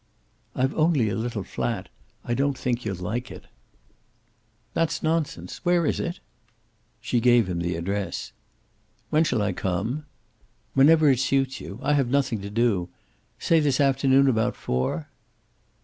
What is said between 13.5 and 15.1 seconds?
this afternoon about four."